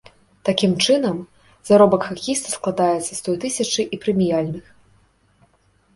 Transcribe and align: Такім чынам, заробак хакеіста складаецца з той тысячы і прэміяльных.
Такім 0.47 0.71
чынам, 0.85 1.17
заробак 1.69 2.01
хакеіста 2.09 2.47
складаецца 2.57 3.05
з 3.13 3.19
той 3.27 3.35
тысячы 3.47 3.81
і 3.93 4.03
прэміяльных. 4.07 4.65